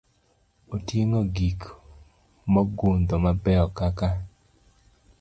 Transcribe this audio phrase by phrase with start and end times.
[0.73, 1.59] Oting'o gik
[2.53, 4.09] mogundho mabeyo kaka